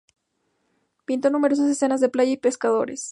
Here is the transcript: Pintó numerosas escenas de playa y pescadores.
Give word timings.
Pintó 1.05 1.29
numerosas 1.29 1.69
escenas 1.69 2.01
de 2.01 2.09
playa 2.09 2.31
y 2.31 2.37
pescadores. 2.37 3.09